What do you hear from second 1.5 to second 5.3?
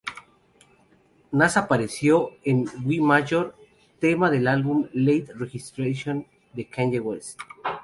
apareció en "We Major", tema del álbum "Late